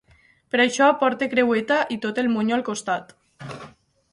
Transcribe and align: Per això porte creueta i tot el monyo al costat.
Per 0.53 0.61
això 0.63 0.87
porte 1.03 1.27
creueta 1.33 1.77
i 1.97 1.99
tot 2.07 2.23
el 2.25 2.33
monyo 2.37 2.59
al 2.59 2.67
costat. 2.71 3.15